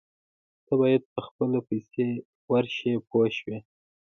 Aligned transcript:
تۀ 0.65 0.73
باید 0.81 1.03
په 1.13 1.19
خپله 1.27 1.59
پسې 1.67 2.07
ورشې 2.51 2.93
پوه 3.09 3.27
شوې!. 3.37 3.57